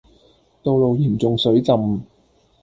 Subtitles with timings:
[0.63, 2.01] 道路嚴重水浸